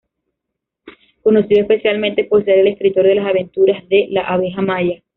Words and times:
Conocido 1.21 1.61
especialmente 1.61 2.23
por 2.23 2.43
ser 2.43 2.57
el 2.57 2.67
escritor 2.69 3.05
de 3.05 3.13
las 3.13 3.27
aventuras 3.27 3.87
de 3.87 4.07
"La 4.09 4.21
abeja 4.21 4.63
Maya". 4.63 5.03